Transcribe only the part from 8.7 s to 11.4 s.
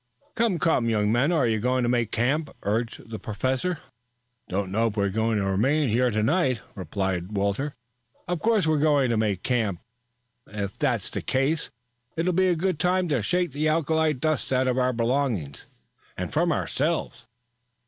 going to make camp if that's the